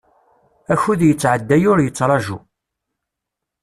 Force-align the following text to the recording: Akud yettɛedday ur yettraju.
Akud 0.73 0.99
yettɛedday 1.05 1.63
ur 1.71 1.77
yettraju. 1.81 2.37